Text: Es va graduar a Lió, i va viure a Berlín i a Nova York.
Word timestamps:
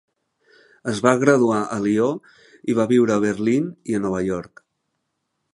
Es 0.91 1.01
va 1.07 1.11
graduar 1.23 1.59
a 1.75 1.77
Lió, 1.83 2.09
i 2.73 2.79
va 2.81 2.89
viure 2.95 3.15
a 3.17 3.21
Berlín 3.29 3.71
i 3.93 3.99
a 4.01 4.05
Nova 4.07 4.27
York. 4.33 4.69